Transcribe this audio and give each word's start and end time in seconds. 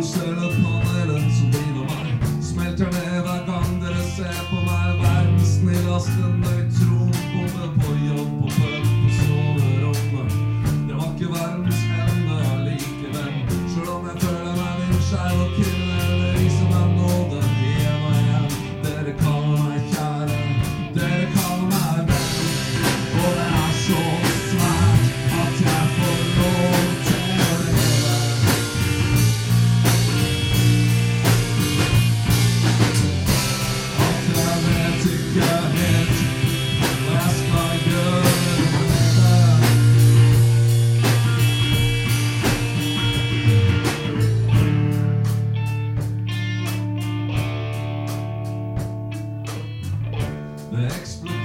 set 0.00 0.38
apart. 0.38 0.81
Eksploderer 50.72 51.41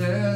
På 0.00 0.29